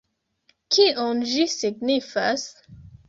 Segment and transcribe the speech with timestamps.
[0.77, 2.51] Kion ĝi signifas?